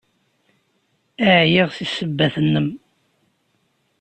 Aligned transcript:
Ɛyiɣ 1.39 1.69
seg 1.73 1.87
ssebbat-nnem! 1.89 2.69